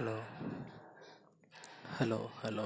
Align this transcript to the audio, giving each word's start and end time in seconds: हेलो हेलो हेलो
हेलो 0.00 0.14
हेलो 1.98 2.16
हेलो 2.44 2.64